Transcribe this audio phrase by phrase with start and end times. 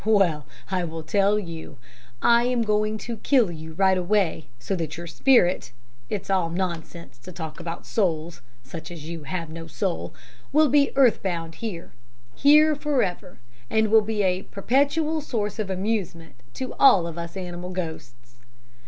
[0.03, 1.77] 'Well, I will tell you.
[2.23, 5.71] I'm going to kill you right away, so that your spirit
[6.09, 10.11] it's all nonsense to talk about souls, such as you have no soul
[10.51, 11.91] will be earth bound here
[12.33, 13.37] here for ever
[13.69, 18.33] and will be a perpetual source of amusement to all of us animal ghosts.'